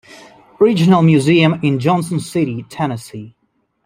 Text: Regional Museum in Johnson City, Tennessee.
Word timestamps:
Regional 0.59 1.03
Museum 1.03 1.59
in 1.61 1.77
Johnson 1.77 2.19
City, 2.19 2.63
Tennessee. 2.67 3.35